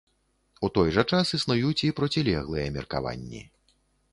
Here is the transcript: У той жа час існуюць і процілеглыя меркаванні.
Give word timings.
У 0.67 0.69
той 0.77 0.89
жа 0.95 1.03
час 1.17 1.33
існуюць 1.39 1.83
і 1.89 1.91
процілеглыя 1.99 2.73
меркаванні. 2.79 3.47